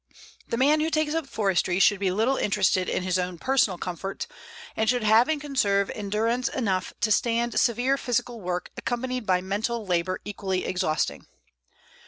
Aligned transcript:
The 0.47 0.57
man 0.57 0.79
who 0.79 0.89
takes 0.89 1.13
up 1.13 1.27
forestry 1.27 1.77
should 1.77 1.99
be 1.99 2.09
little 2.09 2.35
interested 2.35 2.89
in 2.89 3.03
his 3.03 3.19
own 3.19 3.37
personal 3.37 3.77
comfort, 3.77 4.25
and 4.75 4.89
should 4.89 5.03
have 5.03 5.29
and 5.29 5.39
conserve 5.39 5.91
endurance 5.91 6.47
enough 6.47 6.91
to 7.01 7.11
stand 7.11 7.59
severe 7.59 7.97
physical 7.97 8.41
work 8.41 8.71
accompanied 8.75 9.27
by 9.27 9.41
mental 9.41 9.85
labor 9.85 10.19
equally 10.25 10.65
exhausting. 10.65 11.27